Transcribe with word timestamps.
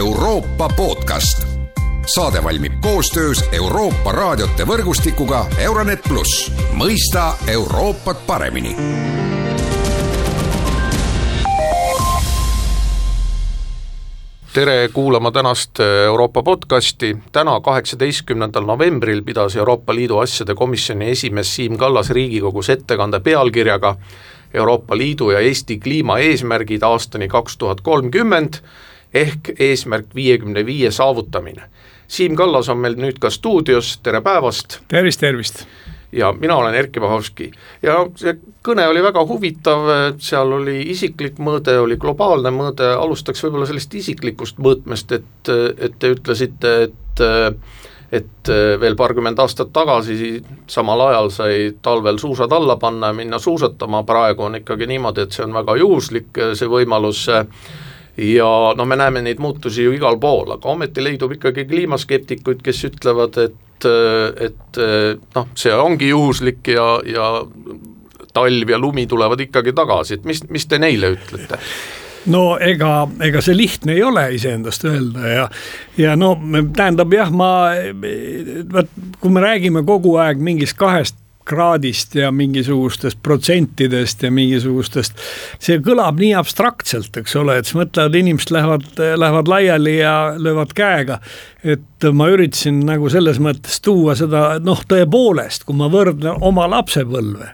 Euroopa 0.00 0.68
podcast. 0.76 1.46
saade 2.06 2.44
valmib 2.44 2.72
koostöös 2.80 3.44
Euroopa 3.52 4.12
raadiote 4.12 4.64
võrgustikuga 4.64 5.42
Euronet 5.58 6.00
pluss, 6.08 6.52
mõista 6.72 7.34
Euroopat 7.48 8.22
paremini. 8.26 8.76
Tere 14.52 14.88
kuulama 14.92 15.30
tänast 15.30 15.80
Euroopa 16.06 16.42
podcasti, 16.42 17.16
täna, 17.32 17.60
kaheksateistkümnendal 17.60 18.64
novembril 18.64 19.22
pidas 19.22 19.56
Euroopa 19.56 19.94
Liidu 19.94 20.18
asjade 20.18 20.54
komisjoni 20.54 21.10
esimees 21.10 21.56
Siim 21.56 21.76
Kallas 21.76 22.10
Riigikogus 22.10 22.70
ettekande 22.70 23.20
pealkirjaga 23.20 23.96
Euroopa 24.54 24.96
Liidu 24.96 25.30
ja 25.30 25.40
Eesti 25.40 25.78
kliimaeesmärgid 25.78 26.82
aastani 26.82 27.28
kaks 27.28 27.56
tuhat 27.56 27.80
kolmkümmend 27.80 28.64
ehk 29.14 29.54
eesmärk 29.58 30.14
viiekümne 30.14 30.66
viie 30.66 30.90
saavutamine. 30.90 31.62
Siim 32.08 32.34
Kallas 32.36 32.68
on 32.68 32.78
meil 32.82 32.96
nüüd 32.98 33.20
ka 33.22 33.30
stuudios, 33.30 33.98
tere 34.02 34.20
päevast! 34.20 34.80
tervist, 34.88 35.20
tervist! 35.20 35.64
ja 36.12 36.32
mina 36.32 36.56
olen 36.56 36.74
Erkki 36.74 37.00
Vahovski 37.00 37.52
ja 37.82 38.00
see 38.18 38.32
kõne 38.66 38.82
oli 38.90 39.02
väga 39.02 39.22
huvitav, 39.26 39.84
seal 40.18 40.56
oli 40.56 40.80
isiklik 40.90 41.38
mõõde, 41.38 41.76
oli 41.78 41.96
globaalne 42.02 42.50
mõõde, 42.50 42.88
alustaks 42.98 43.44
võib-olla 43.44 43.68
sellest 43.70 43.94
isiklikust 43.94 44.58
mõõtmest, 44.58 45.12
et, 45.14 45.52
et 45.78 45.94
te 45.98 46.10
ütlesite, 46.16 46.74
et 46.88 47.24
et 48.10 48.50
veel 48.82 48.96
paarkümmend 48.98 49.38
aastat 49.38 49.68
tagasi 49.70 50.40
samal 50.66 51.04
ajal 51.04 51.28
sai 51.30 51.58
talvel 51.82 52.18
suusad 52.18 52.50
alla 52.52 52.74
panna 52.76 53.12
ja 53.12 53.14
minna 53.14 53.38
suusatama, 53.38 54.02
praegu 54.02 54.48
on 54.48 54.58
ikkagi 54.58 54.88
niimoodi, 54.90 55.28
et 55.28 55.36
see 55.36 55.44
on 55.46 55.54
väga 55.54 55.76
juhuslik, 55.78 56.40
see 56.58 56.70
võimalus 56.70 57.28
ja 58.20 58.50
no 58.76 58.84
me 58.84 58.96
näeme 59.00 59.22
neid 59.24 59.40
muutusi 59.40 59.86
ju 59.86 59.94
igal 59.96 60.18
pool, 60.20 60.52
aga 60.56 60.68
ometi 60.68 61.04
leidub 61.04 61.32
ikkagi 61.36 61.64
kliimaskeptikuid, 61.70 62.62
kes 62.64 62.84
ütlevad, 62.90 63.40
et 63.46 63.56
et 63.80 64.78
noh, 65.34 65.46
see 65.56 65.72
ongi 65.72 66.10
juhuslik 66.10 66.68
ja, 66.68 66.84
ja 67.08 67.30
talv 68.36 68.68
ja 68.68 68.78
lumi 68.78 69.06
tulevad 69.08 69.40
ikkagi 69.40 69.72
tagasi, 69.72 70.18
et 70.18 70.28
mis, 70.28 70.42
mis 70.52 70.68
te 70.68 70.76
neile 70.78 71.14
ütlete? 71.14 71.56
no 72.28 72.58
ega, 72.60 73.08
ega 73.24 73.40
see 73.40 73.56
lihtne 73.56 73.94
ei 73.96 74.02
ole 74.04 74.26
iseendast 74.36 74.84
öelda 74.84 75.32
ja, 75.32 75.46
ja 75.96 76.16
no 76.20 76.34
tähendab 76.76 77.16
jah, 77.16 77.32
ma, 77.32 77.50
vot 78.74 78.92
kui 79.20 79.32
me 79.32 79.44
räägime 79.44 79.84
kogu 79.88 80.18
aeg 80.20 80.42
mingist 80.44 80.76
kahest 80.76 81.16
kraadist 81.48 82.14
ja 82.14 82.30
mingisugustest 82.34 83.18
protsentidest 83.22 84.22
ja 84.22 84.30
mingisugustest, 84.34 85.18
see 85.62 85.80
kõlab 85.84 86.20
nii 86.20 86.34
abstraktselt, 86.38 87.16
eks 87.16 87.36
ole, 87.40 87.58
et 87.58 87.68
siis 87.68 87.78
mõtlevad, 87.80 88.18
inimesed 88.20 88.54
lähevad, 88.54 88.88
lähevad 89.20 89.50
laiali 89.50 89.96
ja 89.98 90.14
löövad 90.38 90.74
käega. 90.76 91.20
et 91.64 92.04
ma 92.16 92.30
üritasin 92.32 92.78
nagu 92.88 93.10
selles 93.12 93.36
mõttes 93.36 93.82
tuua 93.84 94.14
seda 94.16 94.58
noh, 94.64 94.80
tõepoolest, 94.88 95.66
kui 95.68 95.76
ma 95.76 95.90
võrdlen 95.92 96.38
oma 96.40 96.68
lapsepõlve 96.70 97.50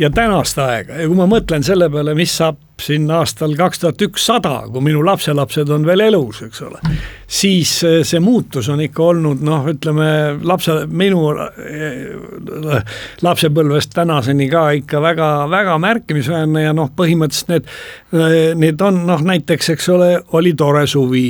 ja 0.00 0.10
tänast 0.10 0.58
aega. 0.58 0.96
Ja 0.96 1.08
kui 1.08 1.16
ma 1.18 1.26
mõtlen 1.28 1.64
selle 1.64 1.90
peale, 1.92 2.14
mis 2.16 2.32
saab 2.40 2.58
siin 2.80 3.10
aastal 3.12 3.52
kaks 3.58 3.82
tuhat 3.82 4.02
ükssada, 4.06 4.54
kui 4.72 4.80
minu 4.84 5.02
lapselapsed 5.04 5.68
on 5.74 5.84
veel 5.84 6.06
elus, 6.06 6.40
eks 6.46 6.62
ole, 6.64 6.80
siis 7.28 7.74
eh, 7.84 7.98
see 8.08 8.22
muutus 8.24 8.70
on 8.72 8.80
ikka 8.80 9.04
olnud 9.10 9.44
noh, 9.44 9.68
ütleme 9.74 10.08
lapse, 10.48 10.78
minu 10.88 11.26
eh, 11.36 12.96
lapsepõlvest 13.26 13.92
tänaseni 13.98 14.48
ka 14.52 14.64
ikka 14.80 15.04
väga-väga 15.04 15.76
märkimisväärne 15.84 16.64
ja 16.64 16.74
noh, 16.76 16.92
põhimõtteliselt 16.96 17.52
need, 17.52 17.72
eh, 18.16 18.38
need 18.56 18.80
on 18.86 19.04
noh, 19.10 19.20
näiteks 19.32 19.74
eks 19.76 19.92
ole, 19.92 20.14
oli 20.40 20.56
tore 20.56 20.86
suvi. 20.88 21.28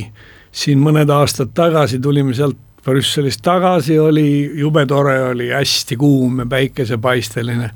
Siin 0.50 0.80
mõned 0.82 1.10
aastad 1.14 1.52
tagasi 1.54 2.00
tulime 2.02 2.34
sealt 2.34 2.58
Brüsselist 2.84 3.42
tagasi 3.44 3.98
oli, 3.98 4.50
jube 4.56 4.86
tore 4.88 5.18
oli, 5.30 5.50
hästi 5.52 5.96
kuum 6.00 6.38
ja 6.38 6.46
päikesepaisteline 6.46 7.70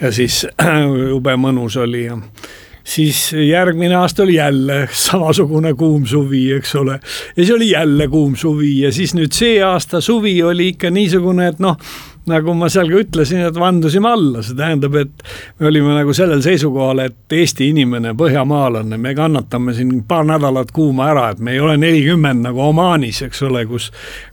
ja 0.00 0.12
siis 0.14 0.44
jube 1.12 1.34
mõnus 1.40 1.78
oli 1.82 2.04
ja 2.04 2.18
siis 2.84 3.32
järgmine 3.32 3.96
aasta 3.96 4.22
oli 4.22 4.34
jälle 4.34 4.88
samasugune 5.06 5.74
kuum 5.74 6.06
suvi, 6.06 6.52
eks 6.52 6.74
ole. 6.76 7.00
ja 7.36 7.44
siis 7.44 7.50
oli 7.50 7.70
jälle 7.70 8.08
kuum 8.08 8.36
suvi 8.36 8.80
ja 8.80 8.92
siis 8.92 9.14
nüüd 9.14 9.32
see 9.32 9.62
aasta 9.62 10.00
suvi 10.00 10.42
oli 10.42 10.68
ikka 10.74 10.90
niisugune, 10.90 11.48
et 11.48 11.58
noh 11.58 11.78
nagu 12.30 12.54
ma 12.56 12.68
seal 12.72 12.88
ka 12.90 13.00
ütlesin, 13.02 13.42
et 13.48 13.58
vandusime 13.58 14.08
alla, 14.08 14.42
see 14.44 14.56
tähendab, 14.58 14.96
et 15.00 15.24
me 15.60 15.68
olime 15.70 15.94
nagu 15.96 16.14
sellel 16.16 16.42
seisukohal, 16.44 17.04
et 17.04 17.34
Eesti 17.34 17.68
inimene, 17.72 18.14
põhjamaalane, 18.18 18.98
me 19.00 19.14
kannatame 19.16 19.74
siin 19.76 20.02
paar 20.08 20.24
nädalat 20.28 20.72
kuuma 20.74 21.10
ära, 21.12 21.28
et 21.34 21.42
me 21.44 21.54
ei 21.54 21.60
ole 21.60 21.76
nelikümmend 21.80 22.46
nagu 22.46 22.62
Omaanis, 22.68 23.22
eks 23.26 23.42
ole, 23.48 23.64
kus, 23.68 23.90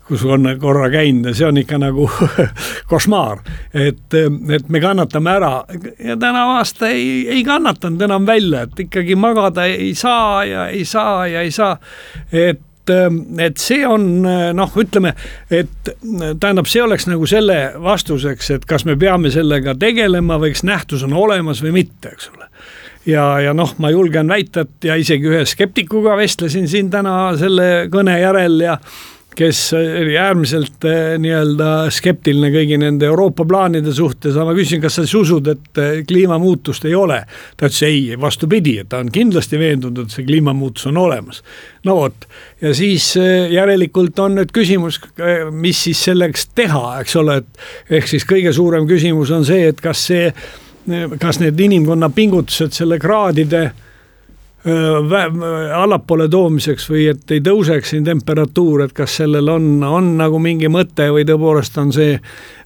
kus 0.08 0.24
on 0.24 0.48
korra 0.62 0.88
käinud 0.92 1.30
ja 1.30 1.36
see 1.36 1.48
on 1.48 1.60
ikka 1.62 1.80
nagu 1.82 2.08
košmaar. 2.92 3.44
et, 3.74 4.18
et 4.56 4.68
me 4.68 4.80
kannatame 4.80 5.36
ära. 5.36 5.52
Ja 5.98 6.16
tänavu 6.16 6.58
aasta 6.58 6.88
ei, 6.88 7.28
ei 7.28 7.44
kannatanud 7.44 8.02
enam 8.08 8.26
välja, 8.26 8.66
et 8.66 8.84
ikkagi 8.88 9.16
magada 9.16 9.68
ei 9.68 9.94
saa 9.94 10.44
ja 10.44 10.68
ei 10.68 10.84
saa 10.84 11.26
ja 11.26 11.42
ei 11.42 11.50
saa, 11.50 11.76
et 12.32 12.62
et 12.90 13.60
see 13.62 13.86
on 13.86 14.06
noh, 14.56 14.78
ütleme, 14.80 15.14
et 15.50 15.90
tähendab, 16.40 16.66
see 16.70 16.82
oleks 16.82 17.06
nagu 17.10 17.26
selle 17.30 17.58
vastuseks, 17.82 18.50
et 18.56 18.66
kas 18.68 18.86
me 18.88 18.96
peame 18.98 19.30
sellega 19.34 19.76
tegelema 19.78 20.40
või 20.42 20.54
kas 20.56 20.64
nähtus 20.66 21.04
on 21.06 21.14
olemas 21.18 21.62
või 21.62 21.76
mitte, 21.82 22.14
eks 22.16 22.32
ole. 22.34 22.48
Ja, 23.06 23.24
ja 23.42 23.54
noh, 23.54 23.72
ma 23.82 23.90
julgen 23.90 24.30
väita, 24.30 24.62
et 24.62 24.86
ja 24.86 24.96
isegi 24.98 25.26
ühe 25.30 25.42
skeptikuga 25.48 26.14
vestlesin 26.18 26.68
siin 26.70 26.90
täna 26.90 27.32
selle 27.38 27.88
kõne 27.90 28.14
järel 28.20 28.60
ja 28.62 28.76
kes 29.34 29.72
oli 29.74 30.18
äärmiselt 30.18 30.84
eh, 30.84 31.14
nii-öelda 31.20 31.68
skeptiline 31.92 32.50
kõigi 32.52 32.78
nende 32.80 33.06
Euroopa 33.08 33.46
plaanide 33.48 33.94
suhtes, 33.94 34.36
aga 34.36 34.50
ma 34.50 34.56
küsisin, 34.56 34.82
kas 34.82 34.98
sa 34.98 35.04
siis 35.06 35.14
usud, 35.22 35.48
et 35.52 35.80
eh, 35.80 35.92
kliimamuutust 36.08 36.84
ei 36.88 36.94
ole. 36.98 37.22
ta 37.56 37.68
ütles 37.68 37.82
ei, 37.88 38.02
vastupidi, 38.20 38.76
et 38.82 38.90
ta 38.92 39.00
on 39.02 39.12
kindlasti 39.12 39.60
veendunud, 39.60 40.04
et 40.04 40.16
see 40.16 40.26
kliimamuutus 40.28 40.90
on 40.90 41.00
olemas. 41.00 41.42
no 41.88 41.96
vot, 42.02 42.26
ja 42.60 42.74
siis 42.76 43.12
eh, 43.20 43.48
järelikult 43.52 44.18
on 44.22 44.36
nüüd 44.40 44.52
küsimus, 44.52 45.00
mis 45.50 45.84
siis 45.88 46.04
selleks 46.10 46.50
teha, 46.54 46.98
eks 47.00 47.16
ole, 47.20 47.40
et 47.42 47.96
ehk 48.00 48.12
siis 48.12 48.28
kõige 48.28 48.52
suurem 48.52 48.88
küsimus 48.90 49.32
on 49.32 49.46
see, 49.48 49.64
et 49.72 49.80
kas 49.80 50.06
see, 50.10 50.28
kas 51.22 51.40
need 51.40 51.60
inimkonna 51.60 52.10
pingutused 52.12 52.74
selle 52.74 52.98
kraadide 53.00 53.70
allapoole 54.64 56.28
toomiseks 56.30 56.84
või 56.90 57.08
et 57.10 57.30
ei 57.34 57.40
tõuseks 57.42 57.90
siin 57.90 58.04
temperatuur, 58.06 58.84
et 58.84 58.92
kas 58.94 59.16
sellel 59.18 59.50
on, 59.50 59.66
on 59.82 60.12
nagu 60.20 60.38
mingi 60.38 60.70
mõte 60.70 61.08
või 61.10 61.24
tõepoolest 61.26 61.78
on 61.82 61.90
see, 61.94 62.20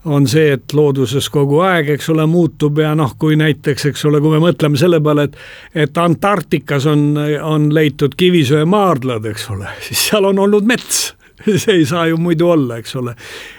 on 0.04 0.28
see, 0.28 0.50
et 0.58 0.76
looduses 0.76 1.30
kogu 1.32 1.62
aeg, 1.64 1.94
eks 1.96 2.10
ole, 2.12 2.26
muutub 2.28 2.82
ja 2.84 2.92
noh, 2.98 3.16
kui 3.18 3.38
näiteks, 3.40 3.88
eks 3.88 4.04
ole, 4.10 4.20
kui 4.20 4.34
me 4.34 4.42
mõtleme 4.44 4.76
selle 4.76 5.00
peale, 5.00 5.30
et 5.30 5.86
et 5.86 5.98
Antarktikas 5.98 6.86
on, 6.86 7.14
on 7.42 7.70
leitud 7.74 8.12
kivisöemaardlad, 8.16 9.24
eks 9.32 9.50
ole, 9.56 9.72
siis 9.88 10.08
seal 10.10 10.28
on 10.28 10.44
olnud 10.44 10.68
mets 10.68 11.15
see 11.62 11.80
ei 11.80 11.84
saa 11.86 12.06
ju 12.10 12.16
muidu 12.20 12.50
olla, 12.54 12.80
eks 12.80 12.96
ole. 12.96 13.16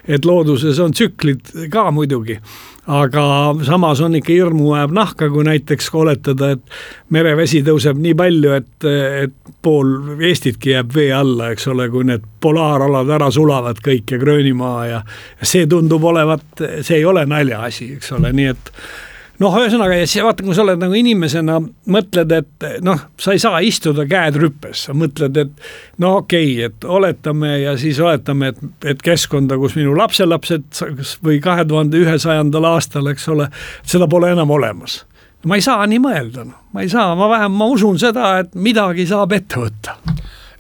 et 0.08 0.26
looduses 0.26 0.80
on 0.80 0.96
tsüklid 0.96 1.54
ka 1.72 1.90
muidugi 1.92 2.40
aga 2.88 3.24
samas 3.68 4.02
on 4.02 4.16
ikka 4.16 4.32
hirmu 4.32 4.72
ajab 4.78 4.94
nahka, 4.96 5.30
kui 5.30 5.44
näiteks 5.44 5.90
oletada, 6.00 6.54
et 6.56 6.78
merevesi 7.12 7.60
tõuseb 7.68 8.00
nii 8.00 8.16
palju, 8.18 8.54
et, 8.56 8.88
et 9.24 9.52
pool 9.64 10.22
Eestitki 10.24 10.72
jääb 10.72 10.96
vee 10.96 11.10
alla, 11.16 11.52
eks 11.52 11.68
ole, 11.74 11.90
kui 11.92 12.08
need 12.08 12.24
polaaralad 12.44 13.12
ära 13.18 13.30
sulavad 13.34 13.82
kõik 13.84 14.16
ja 14.16 14.22
Gröönimaa 14.22 14.86
ja 14.88 15.02
see 15.42 15.68
tundub 15.68 16.08
olevat, 16.08 16.48
see 16.80 17.02
ei 17.02 17.06
ole 17.06 17.26
naljaasi, 17.28 17.92
eks 17.98 18.16
ole, 18.16 18.32
nii 18.40 18.50
et 18.54 18.72
noh, 19.42 19.58
ühesõnaga 19.62 19.98
ja 20.00 20.08
siis 20.08 20.24
vaata, 20.26 20.46
kui 20.46 20.56
sa 20.56 20.64
oled 20.64 20.82
nagu 20.82 20.96
inimesena, 20.98 21.58
mõtled, 21.94 22.34
et 22.34 22.68
noh, 22.86 23.04
sa 23.22 23.36
ei 23.36 23.42
saa 23.42 23.62
istuda 23.66 24.08
käed 24.10 24.40
rüpes, 24.42 24.88
sa 24.88 24.96
mõtled, 24.98 25.38
et 25.42 26.02
no 26.04 26.18
okei 26.22 26.56
okay,, 26.56 26.72
et 26.72 26.88
oletame 26.98 27.54
ja 27.62 27.76
siis 27.80 28.00
oletame, 28.04 28.54
et, 28.54 28.64
et 28.94 29.06
keskkonda, 29.06 29.60
kus 29.62 29.78
minu 29.78 29.96
lapselapsed 29.98 30.82
või 31.26 31.40
kahe 31.44 31.66
tuhande 31.70 32.02
ühesajandal 32.02 32.70
aastal, 32.74 33.10
eks 33.14 33.30
ole, 33.34 33.50
seda 33.86 34.10
pole 34.10 34.34
enam 34.34 34.52
olemas. 34.58 35.04
ma 35.48 35.56
ei 35.56 35.64
saa 35.64 35.86
nii 35.88 36.02
mõelda, 36.04 36.44
noh, 36.48 36.68
ma 36.74 36.86
ei 36.86 36.92
saa, 36.92 37.16
ma 37.16 37.30
vähem, 37.32 37.54
ma 37.54 37.72
usun 37.72 38.00
seda, 38.02 38.38
et 38.44 38.56
midagi 38.56 39.08
saab 39.08 39.38
ette 39.38 39.62
võtta. 39.62 39.98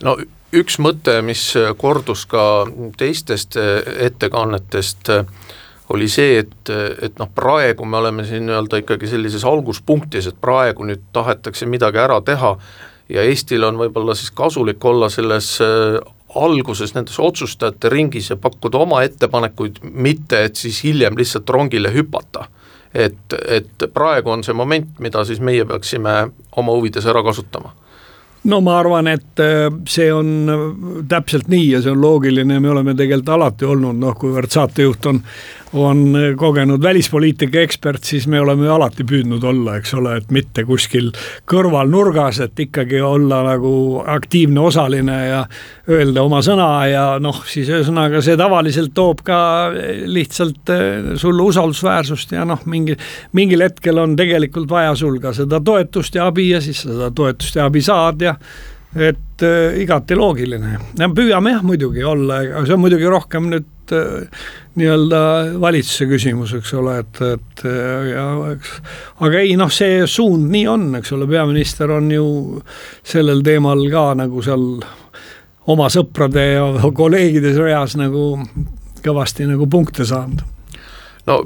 no 0.05 0.17
üks 0.55 0.77
mõte, 0.79 1.19
mis 1.25 1.41
kordus 1.77 2.25
ka 2.29 2.67
teistest 2.97 3.57
ettekannetest 3.57 5.09
äh, 5.11 5.25
oli 5.93 6.09
see, 6.11 6.41
et, 6.43 6.69
et 7.01 7.19
noh, 7.19 7.29
praegu 7.35 7.85
me 7.87 7.97
oleme 8.01 8.25
siin 8.27 8.45
nii-öelda 8.47 8.81
ikkagi 8.83 9.07
sellises 9.07 9.45
alguspunktis, 9.47 10.27
et 10.27 10.41
praegu 10.41 10.87
nüüd 10.87 11.05
tahetakse 11.15 11.65
midagi 11.69 12.01
ära 12.03 12.19
teha 12.21 12.57
ja 13.09 13.23
Eestil 13.23 13.63
on 13.63 13.79
võib-olla 13.79 14.15
siis 14.17 14.31
kasulik 14.35 14.83
olla 14.85 15.09
selles 15.09 15.53
äh, 15.63 15.97
alguses 16.35 16.93
nendes 16.95 17.19
otsustajate 17.23 17.89
ringis 17.89 18.29
ja 18.33 18.37
pakkuda 18.41 18.83
oma 18.83 19.01
ettepanekuid, 19.07 19.81
mitte 19.81 20.43
et 20.49 20.59
siis 20.59 20.83
hiljem 20.83 21.17
lihtsalt 21.17 21.49
rongile 21.49 21.93
hüpata. 21.93 22.47
et, 22.93 23.33
et 23.47 23.83
praegu 23.93 24.31
on 24.31 24.43
see 24.43 24.53
moment, 24.53 24.99
mida 24.99 25.23
siis 25.25 25.39
meie 25.39 25.65
peaksime 25.65 26.13
oma 26.57 26.71
huvides 26.71 27.05
ära 27.05 27.23
kasutama 27.23 27.73
no 28.47 28.61
ma 28.61 28.77
arvan, 28.79 29.07
et 29.11 29.39
äh, 29.43 29.67
see 29.89 30.07
on 30.13 30.49
äh, 30.49 30.65
täpselt 31.09 31.49
nii 31.51 31.71
ja 31.71 31.81
see 31.83 31.91
on 31.91 32.01
loogiline, 32.01 32.59
me 32.59 32.69
oleme 32.71 32.95
tegelikult 32.95 33.33
alati 33.35 33.67
olnud, 33.67 33.99
noh, 33.99 34.15
kuivõrd 34.19 34.53
saatejuht 34.53 35.09
on 35.11 35.21
on 35.73 36.15
kogenud 36.37 36.81
välispoliitika 36.81 37.59
ekspert, 37.59 38.03
siis 38.03 38.27
me 38.27 38.39
oleme 38.39 38.65
ju 38.65 38.71
alati 38.71 39.03
püüdnud 39.07 39.43
olla, 39.43 39.77
eks 39.77 39.93
ole, 39.97 40.15
et 40.21 40.31
mitte 40.31 40.63
kuskil 40.67 41.09
kõrval 41.49 41.91
nurgas, 41.91 42.39
et 42.43 42.59
ikkagi 42.59 43.01
olla 43.03 43.41
nagu 43.49 43.71
aktiivne 44.07 44.63
osaline 44.63 45.17
ja 45.27 45.41
öelda 45.91 46.23
oma 46.23 46.39
sõna 46.45 46.69
ja 46.87 47.03
noh, 47.23 47.41
siis 47.49 47.69
ühesõnaga 47.71 48.21
see 48.23 48.37
tavaliselt 48.39 48.93
toob 48.95 49.25
ka 49.27 49.39
lihtsalt 50.07 50.71
eh, 50.73 51.11
sulle 51.19 51.43
usaldusväärsust 51.49 52.31
ja 52.37 52.47
noh, 52.47 52.63
mingi, 52.65 52.95
mingil 53.37 53.65
hetkel 53.67 53.99
on 54.03 54.15
tegelikult 54.19 54.71
vaja 54.71 54.95
sul 54.95 55.19
ka 55.23 55.35
seda 55.35 55.59
toetust 55.59 56.15
ja 56.15 56.31
abi 56.31 56.49
ja 56.53 56.63
siis 56.63 56.85
seda 56.87 57.11
toetust 57.11 57.59
ja 57.59 57.67
abi 57.67 57.83
saad 57.83 58.23
ja 58.23 58.37
et 58.95 59.43
äh, 59.43 59.81
igati 59.83 60.15
loogiline. 60.15 60.77
püüame 60.95 61.57
jah 61.57 61.65
muidugi 61.65 62.05
olla, 62.07 62.39
aga 62.45 62.63
see 62.65 62.77
on 62.77 62.85
muidugi 62.85 63.09
rohkem 63.11 63.51
nüüd 63.51 63.67
äh, 63.95 64.41
nii-öelda 64.77 65.21
valitsuse 65.61 66.07
küsimus, 66.09 66.53
eks 66.57 66.73
ole, 66.77 66.97
et, 67.03 67.21
et 67.21 67.63
äh, 67.67 68.09
ja 68.11 68.25
eks. 68.53 68.73
aga 69.27 69.43
ei 69.43 69.55
noh, 69.59 69.71
see 69.73 70.03
suund 70.09 70.49
nii 70.53 70.65
on, 70.71 70.89
eks 70.99 71.13
ole, 71.17 71.29
peaminister 71.29 71.93
on 71.97 72.11
ju 72.11 72.27
sellel 73.05 73.43
teemal 73.45 73.85
ka 73.93 74.09
nagu 74.19 74.43
seal 74.45 74.67
oma 75.67 75.89
sõprade 75.93 76.45
ja 76.55 76.67
kolleegide 77.01 77.55
reas 77.59 77.97
nagu 77.99 78.29
kõvasti 79.05 79.47
nagu 79.49 79.67
punkte 79.71 80.07
saanud 80.07 80.56
no 81.27 81.41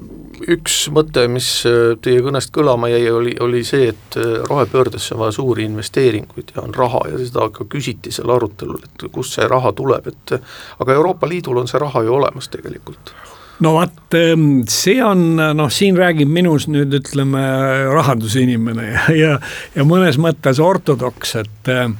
üks 0.49 0.77
mõte, 0.93 1.25
mis 1.31 1.47
äh, 1.69 1.95
teie 2.01 2.21
kõnest 2.25 2.53
kõlama 2.55 2.89
jäi, 2.91 3.03
oli, 3.13 3.33
oli 3.43 3.63
see, 3.67 3.91
et 3.91 4.17
äh, 4.19 4.39
rohepöördesse 4.47 5.15
on 5.15 5.25
vaja 5.25 5.35
suuri 5.37 5.65
investeeringuid 5.69 6.55
ja 6.55 6.63
on 6.65 6.73
raha 6.75 7.03
ja 7.11 7.19
seda 7.21 7.49
ka 7.53 7.67
küsiti 7.69 8.13
seal 8.13 8.31
arutelul, 8.33 8.81
et 8.85 9.05
kust 9.13 9.37
see 9.37 9.47
raha 9.49 9.73
tuleb, 9.77 10.07
et 10.11 10.37
aga 10.79 10.97
Euroopa 10.97 11.29
Liidul 11.29 11.61
on 11.61 11.69
see 11.69 11.81
raha 11.81 12.05
ju 12.07 12.15
olemas 12.17 12.49
tegelikult. 12.53 13.13
No 13.61 13.75
vot, 13.75 13.99
ähm, 14.17 14.63
see 14.69 14.97
on 15.05 15.35
noh, 15.37 15.69
siin 15.69 15.97
räägib 15.99 16.29
minus 16.33 16.65
nüüd 16.71 16.95
ütleme 16.97 17.43
rahandusinimene 17.91 18.87
ja, 18.87 19.05
ja, 19.13 19.35
ja 19.75 19.85
mõnes 19.85 20.17
mõttes 20.21 20.61
ortodoks, 20.63 21.35
et 21.43 21.69
äh, 21.69 21.91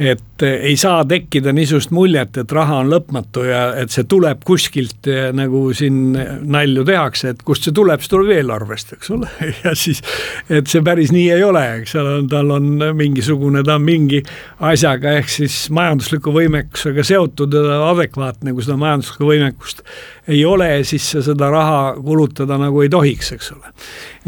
et 0.00 0.42
eh, 0.42 0.62
ei 0.70 0.76
saa 0.80 1.02
tekkida 1.04 1.52
niisugust 1.52 1.90
muljet, 1.92 2.38
et 2.40 2.52
raha 2.56 2.78
on 2.80 2.88
lõpmatu 2.88 3.44
ja 3.44 3.60
et 3.76 3.92
see 3.92 4.06
tuleb 4.08 4.40
kuskilt, 4.48 5.04
eh, 5.12 5.28
nagu 5.36 5.66
siin 5.76 6.14
nalju 6.48 6.86
tehakse, 6.88 7.34
et 7.34 7.42
kust 7.44 7.66
see 7.68 7.76
tuleb, 7.76 8.00
see 8.00 8.14
tuleb 8.14 8.32
eelarvest, 8.38 8.94
eks 8.96 9.12
ole, 9.12 9.28
ja 9.64 9.74
siis, 9.76 10.00
et 10.48 10.70
see 10.72 10.80
päris 10.86 11.12
nii 11.12 11.26
ei 11.34 11.44
ole, 11.44 11.64
eks 11.82 11.98
ole, 12.00 12.14
tal 12.32 12.54
on 12.56 12.70
mingisugune, 12.96 13.64
ta 13.66 13.76
on 13.76 13.84
mingi 13.84 14.22
asjaga 14.70 15.18
ehk 15.20 15.28
siis 15.32 15.58
majandusliku 15.76 16.32
võimekusega 16.32 17.04
seotud 17.04 17.58
ja 17.60 17.82
adekvaatne, 17.90 18.56
kui 18.56 18.64
seda 18.64 18.80
majanduslikku 18.80 19.28
võimekust 19.28 19.84
ei 20.30 20.44
ole, 20.46 20.68
siis 20.86 21.04
sa 21.12 21.20
seda 21.26 21.48
raha 21.50 21.80
kulutada 22.00 22.56
nagu 22.60 22.84
ei 22.84 22.88
tohiks, 22.92 23.32
eks 23.36 23.52
ole. 23.52 23.72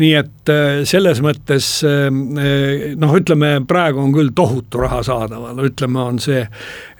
nii 0.03 0.13
et 0.19 0.53
äh, 0.53 0.83
selles 0.89 1.21
mõttes 1.25 1.67
noh, 1.83 3.13
ütleme 3.17 3.55
praegu 3.69 4.01
on 4.03 4.13
küll 4.15 4.33
tohutu 4.37 4.81
raha 4.83 5.03
saadaval, 5.07 5.62
ütleme, 5.69 6.01
on 6.01 6.19
see, 6.23 6.43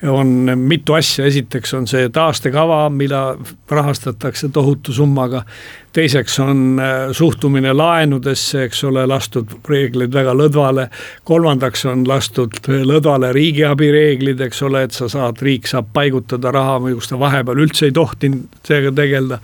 on 0.09 0.51
mitu 0.57 0.97
asja, 0.97 1.27
esiteks 1.27 1.75
on 1.79 1.87
see 1.91 2.09
taastekava, 2.13 2.87
mida 2.91 3.23
rahastatakse 3.71 4.49
tohutu 4.53 4.93
summaga. 4.93 5.45
Teiseks 5.93 6.39
on 6.41 6.81
suhtumine 7.13 7.75
laenudesse, 7.77 8.63
eks 8.65 8.85
ole, 8.89 9.05
lastud 9.07 9.51
reeglid 9.69 10.15
väga 10.15 10.33
lõdvale. 10.33 10.87
kolmandaks 11.29 11.85
on 11.87 12.07
lastud 12.09 12.57
lõdvale 12.69 13.33
riigiabi 13.37 13.91
reeglid, 13.93 14.41
eks 14.41 14.63
ole, 14.63 14.87
et 14.89 14.97
sa 14.97 15.09
saad, 15.09 15.43
riik 15.43 15.69
saab 15.69 15.93
paigutada 15.93 16.51
raha, 16.53 16.81
kus 16.95 17.13
ta 17.13 17.21
vahepeal 17.21 17.61
üldse 17.67 17.91
ei 17.91 17.93
tohtinud 17.93 18.49
sellega 18.65 18.93
tegeleda 19.03 19.41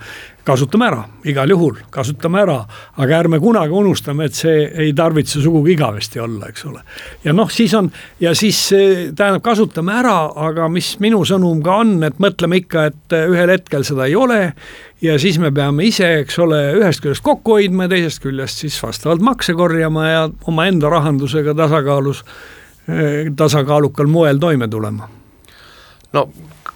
kasutame 0.49 0.87
ära, 0.89 1.03
igal 1.29 1.51
juhul 1.53 1.77
kasutame 1.93 2.41
ära, 2.41 2.57
aga 2.97 3.21
ärme 3.23 3.39
kunagi 3.41 3.75
unustame, 3.75 4.29
et 4.29 4.37
see 4.37 4.65
ei 4.85 4.93
tarvitse 4.97 5.41
sugugi 5.43 5.75
igavesti 5.77 6.21
olla, 6.23 6.49
eks 6.49 6.65
ole. 6.69 6.83
ja 7.23 7.33
noh, 7.35 7.49
siis 7.53 7.73
on 7.77 7.91
ja 8.19 8.33
siis 8.37 8.59
tähendab, 9.15 9.43
kasutame 9.45 9.95
ära, 10.01 10.17
aga 10.49 10.69
mis 10.73 10.95
minu 11.03 11.21
sõnum 11.27 11.63
ka 11.65 11.79
on, 11.83 11.97
et 12.07 12.21
mõtleme 12.21 12.63
ikka, 12.63 12.89
et 12.89 13.17
ühel 13.19 13.53
hetkel 13.53 13.85
seda 13.87 14.09
ei 14.09 14.17
ole 14.17 14.41
ja 15.01 15.17
siis 15.21 15.39
me 15.39 15.51
peame 15.55 15.87
ise, 15.87 16.11
eks 16.23 16.39
ole, 16.43 16.59
ühest 16.79 17.03
küljest 17.03 17.25
kokku 17.25 17.57
hoidma 17.57 17.87
ja 17.87 17.95
teisest 17.95 18.23
küljest 18.23 18.65
siis 18.65 18.77
vastavalt 18.83 19.23
makse 19.23 19.55
korjama 19.57 20.07
ja 20.09 20.27
omaenda 20.49 20.91
rahandusega 20.91 21.55
tasakaalus, 21.57 22.23
tasakaalukal 23.37 24.09
moel 24.09 24.41
toime 24.41 24.67
tulema. 24.67 25.09
no 26.13 26.29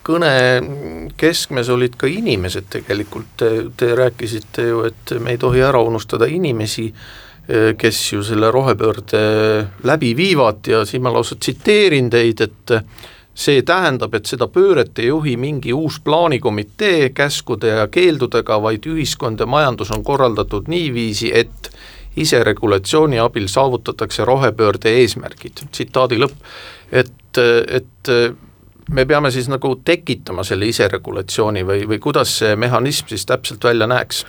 kõne 0.04 1.12
keskmes 1.18 1.70
olid 1.74 1.96
ka 2.00 2.10
inimesed 2.12 2.68
tegelikult, 2.70 3.34
te, 3.40 3.52
te 3.78 3.94
rääkisite 3.96 4.68
ju, 4.68 4.84
et 4.90 5.16
me 5.20 5.36
ei 5.36 5.42
tohi 5.42 5.64
ära 5.64 5.82
unustada 5.84 6.28
inimesi, 6.30 6.90
kes 7.78 7.98
ju 8.14 8.22
selle 8.24 8.48
rohepöörde 8.56 9.20
läbi 9.84 10.14
viivad 10.16 10.64
ja 10.68 10.86
siin 10.88 11.04
ma 11.04 11.12
lausa 11.12 11.36
tsiteerin 11.36 12.08
teid, 12.12 12.40
et 12.40 12.76
see 13.36 13.64
tähendab, 13.66 14.14
et 14.16 14.30
seda 14.30 14.48
pööret 14.48 15.00
ei 15.02 15.10
juhi 15.10 15.34
mingi 15.42 15.74
uus 15.74 15.98
plaanikomitee 16.06 17.10
käskude 17.18 17.74
ja 17.74 17.88
keeldudega, 17.92 18.62
vaid 18.62 18.88
ühiskond 18.88 19.44
ja 19.44 19.50
majandus 19.50 19.92
on 19.92 20.06
korraldatud 20.08 20.72
niiviisi, 20.72 21.34
et 21.36 21.72
iseregulatsiooni 22.16 23.20
abil 23.20 23.50
saavutatakse 23.50 24.26
rohepöörde 24.26 24.94
eesmärgid, 25.02 25.66
tsitaadi 25.72 26.22
lõpp. 26.22 26.50
et, 26.92 27.38
et 27.42 28.14
me 28.92 29.06
peame 29.06 29.32
siis 29.32 29.48
nagu 29.52 29.76
tekitama 29.86 30.44
selle 30.44 30.68
iseregulatsiooni 30.72 31.64
või, 31.68 31.88
või 31.88 32.00
kuidas 32.04 32.38
see 32.42 32.56
mehhanism 32.60 33.08
siis 33.12 33.26
täpselt 33.26 33.64
välja 33.64 33.88
näeks? 33.88 34.26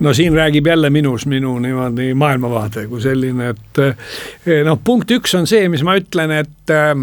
no 0.00 0.14
siin 0.16 0.34
räägib 0.34 0.66
jälle 0.66 0.90
minus 0.90 1.26
minu 1.26 1.58
niimoodi 1.58 2.14
maailmavaade 2.14 2.86
kui 2.88 3.00
selline, 3.00 3.50
et 3.54 3.82
eh, 3.84 4.62
noh, 4.64 4.80
punkt 4.84 5.10
üks 5.10 5.34
on 5.36 5.46
see, 5.46 5.68
mis 5.68 5.84
ma 5.84 5.98
ütlen, 6.00 6.32
et, 6.40 6.72
eh, 6.72 6.94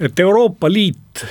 et 0.00 0.20
Euroopa 0.20 0.68
Liit 0.72 1.24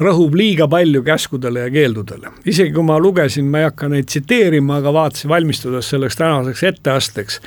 rõhub 0.00 0.34
liiga 0.38 0.68
palju 0.70 1.02
käskudele 1.02 1.66
ja 1.66 1.70
keeldudele. 1.70 2.32
isegi 2.46 2.72
kui 2.72 2.86
ma 2.86 2.98
lugesin, 2.98 3.48
ma 3.50 3.62
ei 3.62 3.68
hakka 3.68 3.88
neid 3.92 4.08
tsiteerima, 4.08 4.78
aga 4.78 4.92
vaatasin 4.94 5.30
valmistudes 5.30 5.90
selleks 5.90 6.16
tänaseks 6.16 6.62
etteasteks, 6.72 7.40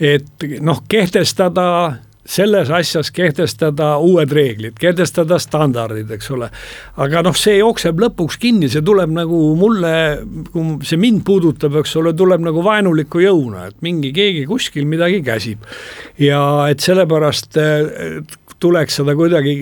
et 0.00 0.48
noh, 0.60 0.82
kehtestada 0.88 1.66
selles 2.30 2.70
asjas 2.70 3.10
kehtestada 3.14 3.96
uued 3.98 4.32
reeglid, 4.34 4.76
kehtestada 4.80 5.38
standardid, 5.42 6.10
eks 6.14 6.30
ole. 6.34 6.50
aga 7.00 7.24
noh, 7.26 7.36
see 7.36 7.58
jookseb 7.58 8.00
lõpuks 8.04 8.38
kinni, 8.40 8.70
see 8.70 8.84
tuleb 8.86 9.12
nagu 9.14 9.40
mulle, 9.58 9.92
kui 10.52 10.76
see 10.86 11.00
mind 11.00 11.24
puudutab, 11.26 11.80
eks 11.82 11.96
ole, 12.00 12.14
tuleb 12.16 12.44
nagu 12.46 12.62
vaenuliku 12.64 13.24
jõuna, 13.24 13.66
et 13.70 13.80
mingi 13.86 14.12
keegi 14.16 14.46
kuskil 14.50 14.86
midagi 14.90 15.22
käsib. 15.26 15.66
ja 16.18 16.40
et 16.70 16.80
sellepärast 16.84 17.58
tuleks 18.60 19.00
seda 19.00 19.14
kuidagi, 19.16 19.54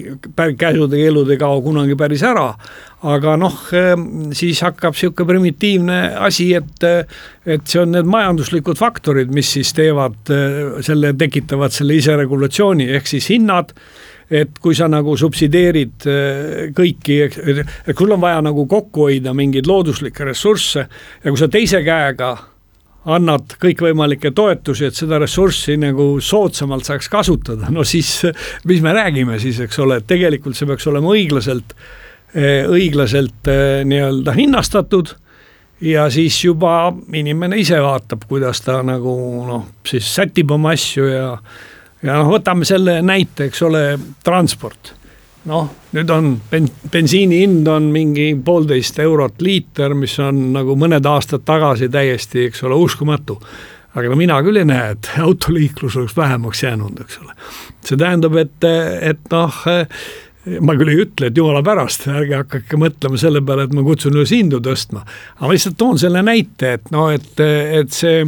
käsud-keelud 0.59 1.31
ei 1.31 1.39
kao 1.41 1.61
kunagi 1.63 1.97
päris 1.99 2.25
ära, 2.27 2.51
aga 3.07 3.37
noh, 3.39 3.55
ehm, 3.77 4.33
siis 4.37 4.61
hakkab 4.67 4.97
niisugune 4.97 5.29
primitiivne 5.29 5.99
asi, 6.27 6.51
et, 6.59 6.85
et 7.47 7.65
see 7.69 7.83
on 7.83 7.95
need 7.95 8.11
majanduslikud 8.11 8.81
faktorid, 8.81 9.33
mis 9.35 9.55
siis 9.59 9.73
teevad 9.77 10.35
eh, 10.35 10.61
selle, 10.87 11.15
tekitavad 11.19 11.75
selle 11.75 11.99
iseregulatsiooni, 12.01 12.91
ehk 12.99 13.11
siis 13.11 13.31
hinnad. 13.35 13.75
Et 14.29 14.59
kui 14.61 14.75
sa 14.77 14.85
nagu 14.93 15.15
subsideerid 15.17 16.05
eh, 16.05 16.67
kõiki, 16.77 17.15
et 17.25 17.97
sul 17.97 18.13
on 18.13 18.21
vaja 18.21 18.43
nagu 18.45 18.67
kokku 18.69 19.07
hoida 19.07 19.33
mingeid 19.33 19.71
looduslikke 19.71 20.27
ressursse 20.29 20.85
ja 20.85 21.31
kui 21.31 21.41
sa 21.41 21.49
teise 21.49 21.81
käega 21.87 22.35
annad 23.09 23.55
kõikvõimalikke 23.63 24.33
toetusi, 24.37 24.89
et 24.89 24.99
seda 24.99 25.21
ressurssi 25.23 25.79
nagu 25.81 26.11
soodsamalt 26.25 26.89
saaks 26.89 27.09
kasutada, 27.13 27.71
no 27.73 27.85
siis 27.89 28.21
mis 28.69 28.83
me 28.85 28.93
räägime 28.97 29.39
siis, 29.43 29.61
eks 29.65 29.81
ole, 29.85 30.01
et 30.01 30.09
tegelikult 30.11 30.59
see 30.59 30.69
peaks 30.69 30.87
olema 30.91 31.15
õiglaselt, 31.15 31.73
eh, 32.35 32.69
õiglaselt 32.69 33.49
eh, 33.53 33.81
nii-öelda 33.89 34.37
hinnastatud 34.37 35.15
ja 35.89 36.09
siis 36.13 36.37
juba 36.45 36.93
inimene 37.15 37.59
ise 37.63 37.81
vaatab, 37.83 38.29
kuidas 38.29 38.61
ta 38.67 38.81
nagu 38.87 39.17
noh, 39.47 39.67
siis 39.87 40.09
sätib 40.19 40.53
oma 40.55 40.75
asju 40.77 41.09
ja 41.09 41.33
ja 42.03 42.21
noh, 42.21 42.29
võtame 42.31 42.67
selle 42.69 43.01
näite, 43.03 43.49
eks 43.49 43.63
ole, 43.67 43.83
transport 44.25 44.98
noh, 45.49 45.71
nüüd 45.97 46.13
on 46.13 46.31
ben-, 46.51 46.69
bensiini 46.93 47.43
hind 47.43 47.69
on 47.73 47.89
mingi 47.95 48.31
poolteist 48.45 49.01
eurot 49.03 49.43
liiter, 49.45 49.95
mis 49.99 50.19
on 50.23 50.49
nagu 50.55 50.77
mõned 50.79 51.07
aastad 51.09 51.45
tagasi 51.49 51.91
täiesti, 51.93 52.49
eks 52.49 52.65
ole, 52.69 52.79
uskumatu. 52.79 53.39
aga 53.99 54.11
no 54.13 54.17
mina 54.21 54.37
küll 54.45 54.61
ei 54.61 54.69
näe, 54.69 54.95
et 54.95 55.11
autoliiklus 55.27 55.97
oleks 55.97 56.17
vähemaks 56.17 56.63
jäänud, 56.63 57.01
eks 57.05 57.21
ole. 57.25 57.37
see 57.85 58.01
tähendab, 58.01 58.37
et, 58.41 58.69
et 59.13 59.31
noh, 59.33 59.63
ma 60.65 60.77
küll 60.79 60.93
ei 60.93 61.03
ütle, 61.05 61.31
et 61.31 61.37
jumala 61.37 61.63
pärast, 61.67 62.07
ärge 62.13 62.43
hakake 62.43 62.81
mõtlema 62.81 63.21
selle 63.21 63.43
peale, 63.45 63.67
et 63.67 63.75
ma 63.77 63.85
kutsun 63.87 64.17
üles 64.17 64.33
hindu 64.35 64.61
tõstma. 64.65 65.05
aga 65.37 65.47
ma 65.47 65.57
lihtsalt 65.57 65.79
toon 65.81 66.01
selle 66.01 66.23
näite, 66.25 66.77
et 66.79 66.93
noh, 66.95 67.11
et, 67.15 67.33
et 67.41 67.93
see, 67.95 68.23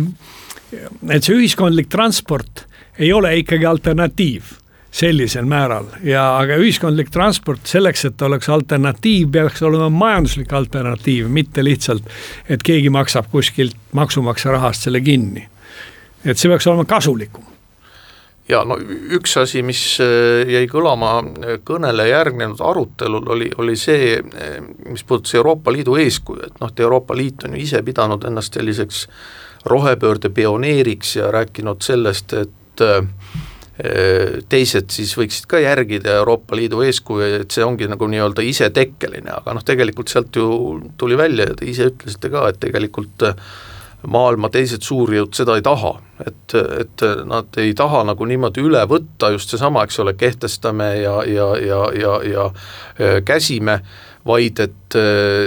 et 0.73 1.21
see 1.23 1.37
ühiskondlik 1.37 1.91
transport 1.93 2.67
ei 3.01 3.13
ole 3.17 3.33
ikkagi 3.41 3.69
alternatiiv 3.69 4.57
sellisel 4.91 5.47
määral 5.47 5.87
ja, 6.03 6.25
aga 6.39 6.57
ühiskondlik 6.59 7.13
transport 7.15 7.67
selleks, 7.71 8.05
et 8.09 8.23
oleks 8.27 8.49
alternatiiv, 8.51 9.29
peaks 9.33 9.63
olema 9.63 9.89
majanduslik 9.93 10.53
alternatiiv, 10.53 11.29
mitte 11.31 11.65
lihtsalt, 11.65 12.11
et 12.49 12.63
keegi 12.67 12.91
maksab 12.91 13.31
kuskilt 13.31 13.77
maksumaksja 13.93 14.57
rahast 14.57 14.89
selle 14.89 15.01
kinni. 15.01 15.47
et 16.25 16.39
see 16.39 16.51
peaks 16.51 16.67
olema 16.67 16.85
kasulikum 16.85 17.47
ja 18.51 18.63
no 18.67 18.77
üks 19.15 19.37
asi, 19.41 19.63
mis 19.67 19.83
äh, 20.03 20.49
jäi 20.51 20.67
kõlama 20.71 21.13
äh, 21.21 21.59
kõnele 21.67 22.09
järgnenud 22.11 22.61
arutelul, 22.65 23.29
oli, 23.35 23.51
oli 23.63 23.77
see, 23.79 24.17
äh, 24.19 24.57
mis 24.91 25.05
puudutas 25.07 25.37
Euroopa 25.39 25.73
Liidu 25.75 25.97
eeskuju, 26.01 26.49
et 26.49 26.59
noh, 26.63 26.73
et 26.73 26.83
Euroopa 26.83 27.17
Liit 27.17 27.47
on 27.47 27.55
ju 27.55 27.63
ise 27.63 27.83
pidanud 27.87 28.25
ennast 28.27 28.59
selliseks 28.59 29.07
rohepöörde 29.71 30.33
pioneeriks 30.35 31.17
ja 31.17 31.31
rääkinud 31.31 31.85
sellest, 31.85 32.33
et 32.33 32.85
teised 34.51 34.91
siis 34.93 35.15
võiksid 35.17 35.47
ka 35.51 35.61
järgida 35.63 36.19
Euroopa 36.21 36.59
Liidu 36.59 36.83
eeskuju, 36.85 37.41
et 37.41 37.55
see 37.55 37.65
ongi 37.65 37.89
nagu 37.89 38.09
nii-öelda 38.11 38.45
isetekkeline, 38.45 39.33
aga 39.41 39.57
noh, 39.57 39.65
tegelikult 39.67 40.13
sealt 40.13 40.37
ju 40.37 40.51
tuli 41.01 41.19
välja 41.19 41.49
ja 41.51 41.59
te 41.59 41.69
ise 41.71 41.91
ütlesite 41.93 42.33
ka, 42.33 42.49
et 42.51 42.61
tegelikult 42.63 43.29
äh, 43.29 43.39
maailma 44.09 44.49
teised 44.53 44.85
suurjõud 44.85 45.35
seda 45.37 45.57
ei 45.59 45.65
taha, 45.65 45.93
et, 46.25 46.55
et 46.55 47.05
nad 47.29 47.59
ei 47.61 47.75
taha 47.77 48.03
nagu 48.09 48.29
niimoodi 48.29 48.63
üle 48.65 48.83
võtta 48.89 49.33
just 49.35 49.53
seesama, 49.53 49.85
eks 49.85 50.01
ole, 50.05 50.15
kehtestame 50.19 50.91
ja, 51.03 51.17
ja, 51.29 51.51
ja, 51.61 51.81
ja, 51.97 52.15
ja 52.31 53.21
käsime, 53.27 53.81
vaid 54.27 54.61
et 54.61 54.97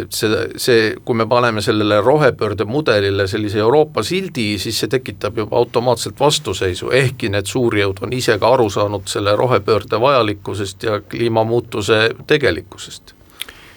see, 0.10 0.38
see, 0.58 0.86
kui 1.06 1.18
me 1.18 1.28
paneme 1.30 1.62
sellele 1.62 2.00
rohepöörde 2.02 2.66
mudelile 2.66 3.28
sellise 3.28 3.60
Euroopa 3.62 4.04
sildi, 4.04 4.58
siis 4.58 4.80
see 4.82 4.90
tekitab 4.90 5.38
juba 5.38 5.58
automaatselt 5.58 6.20
vastuseisu, 6.20 6.90
ehkki 6.92 7.30
need 7.34 7.50
suurjõud 7.50 8.02
on 8.02 8.14
ise 8.18 8.38
ka 8.42 8.54
aru 8.58 8.70
saanud 8.74 9.06
selle 9.10 9.36
rohepöörde 9.38 10.00
vajalikkusest 10.02 10.88
ja 10.90 11.02
kliimamuutuse 11.02 12.10
tegelikkusest 12.28 13.14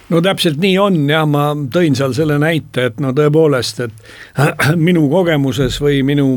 no 0.09 0.21
täpselt 0.23 0.61
nii 0.63 0.77
on 0.79 0.99
jah, 1.11 1.27
ma 1.29 1.49
tõin 1.73 1.97
seal 1.99 2.15
selle 2.17 2.39
näite, 2.43 2.91
et 2.91 3.01
no 3.03 3.13
tõepoolest, 3.17 3.83
et 3.87 4.37
minu 4.89 5.07
kogemuses 5.13 5.81
või 5.83 6.03
minu 6.07 6.29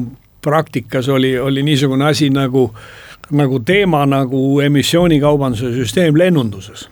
praktikas 0.42 1.10
oli, 1.12 1.36
oli 1.40 1.64
niisugune 1.64 2.10
asi 2.10 2.30
nagu, 2.34 2.70
nagu 3.36 3.60
teema 3.66 4.06
nagu 4.10 4.60
emissioonikaubanduse 4.64 5.74
süsteem 5.76 6.18
lennunduses. 6.18 6.90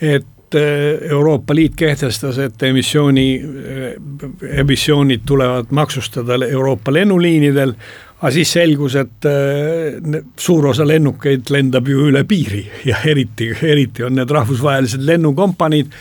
et 0.00 0.26
Euroopa 0.54 1.54
Liit 1.54 1.76
kehtestas, 1.76 2.38
et 2.38 2.62
emissiooni, 2.62 3.28
eh, 3.36 4.60
emissioonid 4.60 5.26
tulevad 5.26 5.72
maksustada 5.76 6.38
Euroopa 6.46 6.92
lennuliinidel 6.92 7.74
aga 8.18 8.30
siis 8.34 8.50
selgus, 8.50 8.96
et 8.98 9.26
äh, 9.30 10.22
suur 10.38 10.66
osa 10.72 10.86
lennukeid 10.86 11.52
lendab 11.54 11.88
ju 11.88 12.08
üle 12.10 12.24
piiri 12.28 12.64
ja 12.90 13.02
eriti, 13.06 13.52
eriti 13.62 14.06
on 14.06 14.18
need 14.18 14.32
rahvusvahelised 14.34 15.04
lennukompaniid 15.06 15.92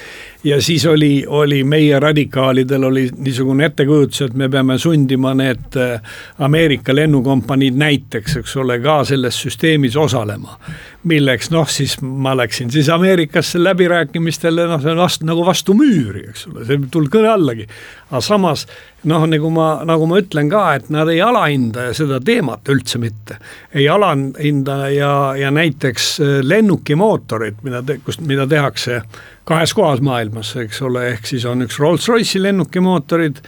ja 0.47 0.61
siis 0.61 0.85
oli, 0.85 1.25
oli 1.27 1.63
meie 1.63 1.99
radikaalidel 1.99 2.83
oli 2.83 3.09
niisugune 3.17 3.65
ettekujutus, 3.65 4.21
et 4.21 4.33
me 4.33 4.49
peame 4.49 4.77
sundima 4.79 5.33
need 5.35 5.75
äh, 5.75 6.01
Ameerika 6.39 6.95
lennukompaniid 6.95 7.75
näiteks, 7.75 8.37
eks 8.41 8.55
ole, 8.57 8.79
ka 8.79 9.01
selles 9.05 9.41
süsteemis 9.41 9.97
osalema. 9.97 10.59
milleks 11.07 11.51
noh, 11.51 11.69
siis 11.71 12.01
ma 12.01 12.33
läksin 12.37 12.71
siis 12.71 12.89
Ameerikasse 12.89 13.63
läbirääkimistele, 13.63 14.65
noh, 14.67 14.81
see 14.81 14.91
on 14.91 14.97
vastu 14.97 15.25
nagu 15.25 15.45
vastu 15.45 15.75
müüri, 15.77 16.25
eks 16.29 16.47
ole, 16.47 16.65
see 16.65 16.79
ei 16.79 16.89
tulnud 16.91 17.11
kõne 17.11 17.31
allagi. 17.31 17.67
aga 18.09 18.21
samas 18.21 18.67
noh, 19.07 19.25
nagu 19.29 19.51
ma, 19.53 19.67
nagu 19.87 20.09
ma 20.09 20.19
ütlen 20.21 20.51
ka, 20.51 20.63
et 20.77 20.91
nad 20.93 21.09
ei 21.11 21.21
alahinda 21.23 21.89
seda 21.97 22.19
teemat 22.23 22.67
üldse 22.71 22.99
mitte. 23.01 23.39
ei 23.73 23.87
alahinda 23.89 24.77
ja, 24.93 25.13
ja 25.37 25.51
näiteks 25.53 26.11
äh, 26.19 26.35
lennukimootorid, 26.43 27.63
mida, 27.63 27.83
kust, 28.05 28.21
mida 28.27 28.47
tehakse 28.47 29.01
kahes 29.47 29.73
kohas 29.73 30.01
maailmas, 30.03 30.51
eks 30.59 30.81
ole, 30.83 31.05
ehk 31.13 31.27
siis 31.29 31.45
on 31.47 31.63
üks 31.63 31.79
Rolls-Royce'i 31.79 32.41
lennukimootorid 32.43 33.39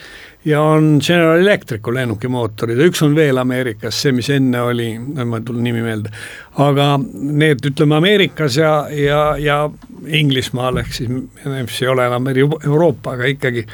ja 0.48 0.62
on 0.64 1.00
General 1.04 1.42
Electricu 1.42 1.92
lennukimootorid 1.94 2.80
ja 2.80 2.88
üks 2.88 3.04
on 3.04 3.16
veel 3.18 3.38
Ameerikas, 3.42 4.00
see, 4.00 4.14
mis 4.16 4.30
enne 4.32 4.62
oli, 4.64 4.94
ma 5.00 5.42
ei 5.42 5.46
tule 5.46 5.64
nimi 5.64 5.84
meelde. 5.84 6.14
aga 6.64 6.94
need, 7.14 7.66
ütleme 7.68 8.00
Ameerikas 8.00 8.58
ja, 8.58 8.74
ja, 8.96 9.24
ja 9.40 9.62
Inglismaal 10.08 10.80
ehk 10.80 10.94
siis, 10.96 11.12
mis 11.12 11.82
ei 11.82 11.92
ole 11.92 12.08
enam 12.08 12.32
Euroopa, 12.32 13.18
aga 13.18 13.28
ikkagi 13.36 13.66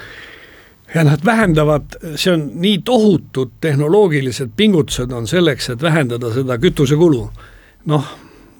ja 0.96 1.04
nad 1.04 1.26
vähendavad, 1.26 1.98
see 2.16 2.34
on 2.34 2.46
nii 2.64 2.78
tohutud 2.88 3.58
tehnoloogilised 3.62 4.54
pingutused 4.56 5.12
on 5.12 5.28
selleks, 5.28 5.70
et 5.74 5.82
vähendada 5.82 6.32
seda 6.34 6.58
kütusekulu. 6.58 7.26
noh 7.86 8.06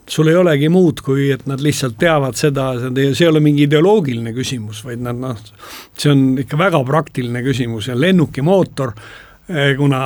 sul 0.08 0.28
ei 0.30 0.36
olegi 0.38 0.70
muud, 0.70 1.02
kui 1.02 1.32
et 1.34 1.48
nad 1.50 1.62
lihtsalt 1.62 1.98
teavad 1.98 2.38
seda, 2.38 2.68
see 2.78 3.24
ei 3.26 3.30
ole 3.30 3.42
mingi 3.42 3.66
ideoloogiline 3.66 4.36
küsimus, 4.36 4.84
vaid 4.86 5.02
nad 5.02 5.18
noh, 5.18 5.40
see 5.98 6.12
on 6.12 6.26
ikka 6.44 6.60
väga 6.60 6.84
praktiline 6.86 7.42
küsimus 7.46 7.90
ja 7.90 7.96
lennukimootor 7.98 8.94
kuna 9.78 10.00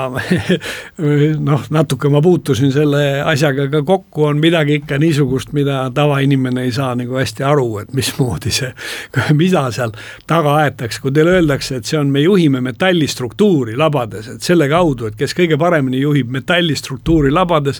noh, 1.50 1.64
natuke 1.72 2.10
ma 2.12 2.22
puutusin 2.22 2.74
selle 2.76 3.22
asjaga 3.24 3.70
ka 3.72 3.82
kokku, 3.88 4.26
on 4.28 4.42
midagi 4.44 4.82
ikka 4.82 4.98
niisugust, 5.00 5.54
mida 5.56 5.86
tavainimene 5.96 6.66
ei 6.68 6.74
saa 6.76 6.92
nagu 7.00 7.16
hästi 7.16 7.46
aru, 7.48 7.70
et 7.84 7.94
mismoodi 7.96 8.52
see, 8.52 8.74
mida 9.40 9.64
seal 9.76 9.96
taga 10.28 10.58
aetakse, 10.66 11.00
kui 11.04 11.16
teile 11.16 11.38
öeldakse, 11.40 11.80
et 11.80 11.88
see 11.88 12.00
on, 12.02 12.12
me 12.12 12.26
juhime 12.26 12.62
metallistruktuuri 12.66 13.80
labades, 13.80 14.28
et 14.28 14.44
selle 14.44 14.68
kaudu, 14.72 15.08
et 15.08 15.20
kes 15.20 15.36
kõige 15.38 15.60
paremini 15.62 16.04
juhib 16.04 16.36
metallistruktuuri 16.36 17.32
labades, 17.32 17.80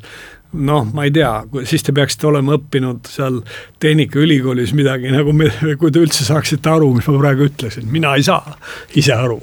noh, 0.56 0.88
ma 0.96 1.06
ei 1.06 1.14
tea, 1.14 1.34
siis 1.68 1.84
te 1.84 1.94
peaksite 1.94 2.32
olema 2.32 2.56
õppinud 2.56 3.12
seal 3.12 3.44
Tehnikaülikoolis 3.84 4.72
midagi 4.78 5.12
nagu, 5.12 5.36
kui 5.82 5.92
te 5.92 6.08
üldse 6.08 6.24
saaksite 6.24 6.72
aru, 6.72 6.94
mis 6.96 7.12
ma 7.12 7.20
praegu 7.20 7.52
ütlesin, 7.52 7.92
mina 7.92 8.16
ei 8.16 8.24
saa 8.24 8.56
ise 8.96 9.18
aru 9.20 9.42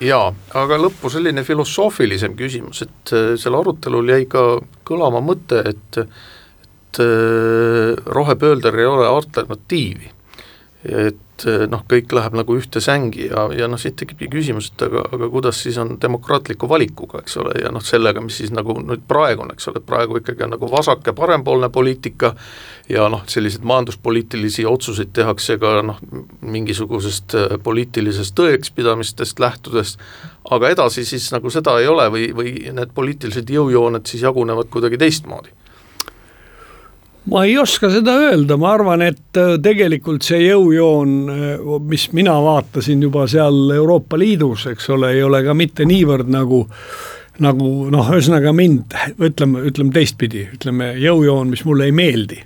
jaa, 0.00 0.32
aga 0.56 0.78
lõppu 0.80 1.10
selline 1.12 1.44
filosoofilisem 1.46 2.36
küsimus, 2.38 2.84
et 2.86 3.14
äh, 3.16 3.32
seal 3.40 3.58
arutelul 3.58 4.14
jäi 4.14 4.26
ka 4.30 4.44
kõlama 4.88 5.22
mõte, 5.24 5.62
et 5.70 6.04
et 6.90 6.98
äh, 7.04 7.94
rohepöördel 8.06 8.78
ei 8.78 8.86
ole 8.86 9.06
alternatiivi. 9.06 10.10
Et 10.84 11.44
eh, 11.44 11.66
noh, 11.68 11.82
kõik 11.88 12.12
läheb 12.16 12.36
nagu 12.38 12.54
ühte 12.56 12.80
sängi 12.80 13.26
ja, 13.26 13.42
ja 13.52 13.66
noh, 13.68 13.80
siit 13.80 13.98
tekibki 14.00 14.30
küsimus, 14.32 14.70
et 14.72 14.84
aga, 14.86 15.02
aga 15.12 15.28
kuidas 15.32 15.58
siis 15.60 15.76
on 15.80 15.98
demokraatliku 16.00 16.68
valikuga, 16.70 17.20
eks 17.20 17.36
ole, 17.42 17.58
ja 17.60 17.72
noh, 17.74 17.84
sellega, 17.84 18.22
mis 18.24 18.38
siis 18.40 18.52
nagu 18.56 18.78
nüüd 18.80 19.04
praegu 19.08 19.44
on, 19.44 19.52
eks 19.52 19.68
ole, 19.68 19.82
et 19.82 19.88
praegu 19.88 20.16
ikkagi 20.22 20.46
on 20.46 20.54
nagu 20.56 20.70
vasak- 20.72 21.04
ja 21.04 21.14
parempoolne 21.16 21.68
poliitika 21.68 22.32
ja 22.88 23.10
noh, 23.12 23.26
selliseid 23.28 23.66
majanduspoliitilisi 23.68 24.64
otsuseid 24.68 25.12
tehakse 25.20 25.58
ka 25.60 25.76
noh, 25.84 26.00
mingisugusest 26.40 27.36
eh, 27.36 27.56
poliitilisest 27.62 28.36
tõekspidamistest 28.40 29.44
lähtudes, 29.44 29.98
aga 30.50 30.72
edasi 30.72 31.04
siis 31.04 31.28
nagu 31.36 31.52
seda 31.52 31.76
ei 31.80 31.92
ole 31.92 32.08
või, 32.08 32.28
või 32.36 32.56
need 32.72 32.96
poliitilised 32.96 33.52
jõujooned 33.52 34.08
siis 34.08 34.24
jagunevad 34.24 34.72
kuidagi 34.72 35.00
teistmoodi 35.00 35.59
ma 37.30 37.44
ei 37.46 37.58
oska 37.58 37.90
seda 37.92 38.16
öelda, 38.26 38.56
ma 38.60 38.74
arvan, 38.74 39.04
et 39.06 39.38
äh, 39.38 39.54
tegelikult 39.62 40.26
see 40.26 40.42
jõujoon, 40.48 41.14
äh, 41.30 41.62
mis 41.86 42.08
mina 42.16 42.34
vaatasin 42.42 43.02
juba 43.06 43.26
seal 43.30 43.70
Euroopa 43.76 44.18
Liidus, 44.18 44.66
eks 44.72 44.90
ole, 44.96 45.14
ei 45.16 45.22
ole 45.26 45.42
ka 45.46 45.54
mitte 45.54 45.86
niivõrd 45.88 46.30
nagu 46.32 46.66
nagu 47.40 47.68
noh, 47.88 48.10
ühesõnaga 48.12 48.52
mind, 48.52 48.92
ütleme, 49.16 49.62
ütleme 49.70 49.94
teistpidi, 49.94 50.42
ütleme 50.58 50.90
jõujoon, 51.00 51.48
mis 51.48 51.62
mulle 51.64 51.86
ei 51.88 51.94
meeldi, 51.96 52.36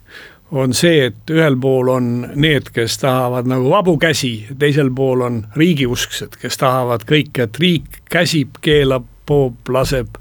on 0.55 0.75
see, 0.77 1.09
et 1.09 1.33
ühel 1.35 1.57
pool 1.59 1.91
on 1.91 2.13
need, 2.39 2.69
kes 2.75 3.01
tahavad 3.03 3.49
nagu 3.51 3.73
vabu 3.73 3.97
käsi, 3.99 4.37
teisel 4.61 4.93
pool 4.95 5.25
on 5.27 5.41
riigiusksed, 5.59 6.39
kes 6.39 6.61
tahavad 6.61 7.03
kõike, 7.09 7.49
et 7.49 7.59
riik 7.59 7.99
käsib, 8.13 8.61
keelab, 8.63 9.09
poob, 9.27 9.57
laseb, 9.75 10.15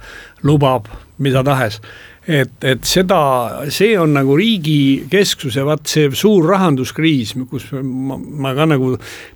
lubab, 0.47 0.89
mida 1.21 1.43
tahes 1.45 1.77
et, 2.27 2.63
et 2.63 2.83
seda, 2.87 3.19
see 3.73 3.97
on 3.99 4.13
nagu 4.15 4.35
riigi 4.39 5.03
kesksus 5.11 5.57
ja 5.59 5.65
vaat 5.67 5.89
see 5.91 6.09
suur 6.15 6.47
rahanduskriis, 6.47 7.33
kus 7.49 7.67
ma, 7.83 8.17
ma 8.17 8.53
ka 8.55 8.67
nagu 8.69 8.93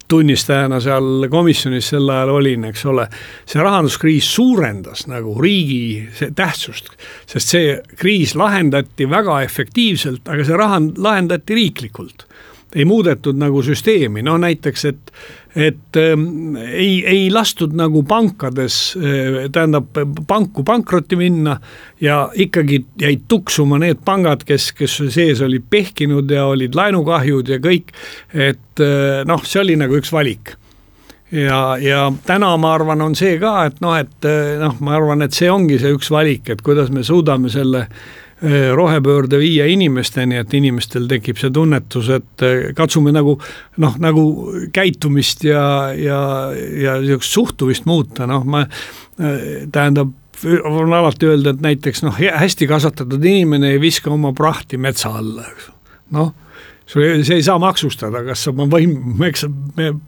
tunnistajana 0.07 0.79
seal 0.83 1.27
komisjonis 1.31 1.91
sel 1.91 2.07
ajal 2.13 2.31
olin, 2.37 2.69
eks 2.69 2.85
ole, 2.87 3.07
see 3.47 3.63
rahanduskriis 3.63 4.29
suurendas 4.37 5.07
nagu 5.11 5.35
riigi 5.41 6.07
tähtsust, 6.35 6.93
sest 7.27 7.55
see 7.55 7.75
kriis 7.99 8.37
lahendati 8.39 9.09
väga 9.09 9.41
efektiivselt, 9.47 10.23
aga 10.27 10.47
see 10.47 10.59
raha 10.59 10.79
lahendati 10.95 11.59
riiklikult. 11.59 12.27
Ei 12.75 12.83
muudetud 12.85 13.37
nagu 13.39 13.61
süsteemi, 13.63 14.21
no 14.27 14.35
näiteks, 14.39 14.81
et 14.85 15.11
et 15.57 15.97
ähm, 15.97 16.55
ei, 16.55 17.01
ei 17.07 17.29
lastud 17.33 17.73
nagu 17.77 18.03
pankades 18.07 18.77
äh,, 18.99 19.47
tähendab 19.53 19.89
panku 20.29 20.63
pankrotti 20.67 21.17
minna 21.17 21.57
ja 22.01 22.27
ikkagi 22.33 22.83
jäid 23.01 23.25
tuksuma 23.27 23.79
need 23.81 24.03
pangad, 24.05 24.45
kes, 24.45 24.69
kes 24.77 24.99
sees 25.13 25.41
olid 25.41 25.65
pehkinud 25.69 26.29
ja 26.31 26.45
olid 26.51 26.77
laenukahjud 26.77 27.49
ja 27.55 27.57
kõik, 27.63 27.89
et 28.33 28.83
äh, 28.83 29.23
noh, 29.25 29.41
see 29.47 29.63
oli 29.63 29.79
nagu 29.79 29.97
üks 29.97 30.13
valik. 30.13 30.53
Ja, 31.33 31.75
ja 31.81 32.05
täna 32.23 32.53
ma 32.61 32.75
arvan, 32.77 33.01
on 33.03 33.17
see 33.17 33.35
ka, 33.41 33.65
et 33.67 33.81
noh, 33.83 33.97
et 33.99 34.29
äh, 34.29 34.55
noh, 34.61 34.77
ma 34.79 34.95
arvan, 34.99 35.25
et 35.25 35.35
see 35.35 35.49
ongi 35.51 35.81
see 35.81 35.91
üks 35.97 36.11
valik, 36.13 36.53
et 36.53 36.61
kuidas 36.63 36.93
me 36.93 37.03
suudame 37.03 37.51
selle 37.51 37.87
rohepöörde 38.77 39.39
viia 39.41 39.65
inimesteni, 39.65 40.37
et 40.37 40.53
inimestel 40.53 41.07
tekib 41.09 41.39
see 41.41 41.49
tunnetus, 41.53 42.11
et 42.13 42.43
katsume 42.77 43.09
nagu 43.15 43.33
noh, 43.81 43.95
nagu 43.97 44.25
käitumist 44.75 45.41
ja, 45.47 45.63
ja, 45.97 46.19
ja 46.53 46.99
niisugust 47.01 47.33
suhtumist 47.33 47.87
muuta, 47.89 48.27
noh 48.29 48.45
ma 48.45 48.61
tähendab, 49.17 50.13
on 50.69 50.93
alati 50.93 51.31
öelda, 51.31 51.55
et 51.55 51.63
näiteks 51.65 52.03
noh, 52.05 52.13
hästi 52.13 52.67
kasvatatud 52.69 53.25
inimene 53.25 53.73
ei 53.73 53.81
viska 53.81 54.13
oma 54.13 54.35
prahti 54.37 54.77
metsa 54.77 55.15
alla, 55.17 55.47
eks. 55.49 55.71
Noh 56.13 56.35
sul 56.87 57.03
see 57.27 57.39
ei 57.41 57.43
saa 57.43 57.59
maksustada, 57.59 58.23
kas 58.25 58.45
sa 58.45 58.53
oma 58.53 58.67
võim, 58.71 59.19
eks 59.27 59.45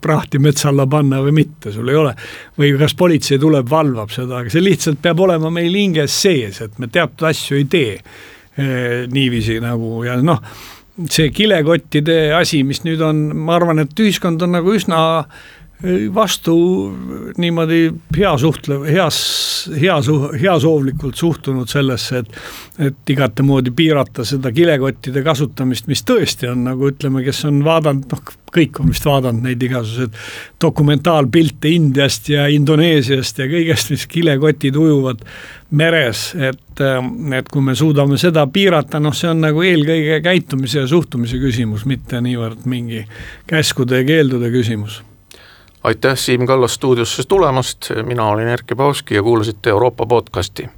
prahti 0.01 0.39
metsa 0.39 0.69
alla 0.71 0.87
panna 0.89 1.19
või 1.25 1.35
mitte, 1.41 1.73
sul 1.75 1.91
ei 1.91 1.99
ole. 1.99 2.15
või 2.59 2.73
kas 2.79 2.95
politsei 2.99 3.39
tuleb, 3.41 3.67
valvab 3.69 4.13
seda, 4.15 4.39
aga 4.39 4.53
see 4.53 4.63
lihtsalt 4.63 5.01
peab 5.03 5.19
olema 5.27 5.51
meil 5.53 5.75
hinges 5.75 6.15
sees, 6.23 6.61
et 6.65 6.79
me 6.79 6.87
teatud 6.87 7.27
asju 7.29 7.59
ei 7.59 7.69
tee 7.69 7.93
eh, 7.99 9.05
niiviisi 9.11 9.59
nagu 9.63 10.03
ja 10.07 10.17
noh, 10.23 10.41
see 11.09 11.29
kilekottide 11.35 12.33
asi, 12.35 12.63
mis 12.67 12.83
nüüd 12.87 13.03
on, 13.03 13.23
ma 13.35 13.55
arvan, 13.59 13.83
et 13.83 13.99
ühiskond 13.99 14.41
on 14.43 14.57
nagu 14.57 14.73
üsna 14.75 15.03
äh, 15.19 15.47
vastu 16.13 16.53
niimoodi 17.39 17.85
hea 18.17 18.31
suhtlev, 18.37 18.83
heas, 18.91 19.19
hea 19.79 19.95
heasoovlikult 20.41 21.15
suhtunud 21.15 21.71
sellesse, 21.71 22.23
et 22.23 22.41
et 22.79 23.11
igatemoodi 23.11 23.73
piirata 23.75 24.23
seda 24.23 24.53
kilekottide 24.55 25.19
kasutamist, 25.23 25.89
mis 25.91 25.99
tõesti 26.07 26.47
on 26.47 26.61
nagu 26.63 26.87
ütleme, 26.87 27.25
kes 27.25 27.41
on 27.49 27.57
vaadanud, 27.65 28.05
noh, 28.11 28.21
kõik 28.55 28.79
on 28.79 28.93
vist 28.93 29.03
vaadanud 29.07 29.43
neid 29.43 29.63
igasuguseid 29.67 30.15
dokumentaalpilte 30.63 31.73
Indiast 31.75 32.31
ja 32.31 32.47
Indoneesiast 32.51 33.43
ja 33.43 33.49
kõigest, 33.51 33.91
mis 33.91 34.07
kilekotid 34.07 34.79
ujuvad 34.79 35.27
meres, 35.75 36.29
et, 36.39 36.83
et 37.35 37.51
kui 37.51 37.67
me 37.67 37.75
suudame 37.75 38.17
seda 38.19 38.47
piirata, 38.47 39.03
noh, 39.03 39.15
see 39.15 39.27
on 39.33 39.43
nagu 39.43 39.63
eelkõige 39.67 40.21
käitumise 40.23 40.85
ja 40.85 40.87
suhtumise 40.87 41.39
küsimus, 41.43 41.83
mitte 41.87 42.23
niivõrd 42.23 42.63
mingi 42.63 43.03
käskude 43.47 43.99
ja 43.99 44.07
keeldude 44.07 44.55
küsimus 44.55 45.01
aitäh, 45.83 46.17
Siim 46.17 46.45
Kallas 46.45 46.73
stuudiosse 46.73 47.23
tulemast, 47.27 47.89
mina 48.03 48.25
olin 48.25 48.47
Erkki 48.47 48.75
Paavski 48.75 49.15
ja 49.15 49.23
kuulasite 49.23 49.69
Euroopa 49.69 50.05
podcasti 50.05 50.69